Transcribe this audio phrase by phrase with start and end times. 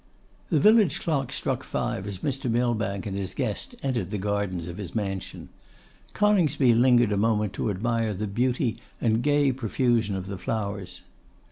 [0.49, 2.49] The village clock struck five as Mr.
[2.49, 5.49] Millbank and his guest entered the gardens of his mansion.
[6.13, 11.01] Coningsby lingered a moment to admire the beauty and gay profusion of the flowers.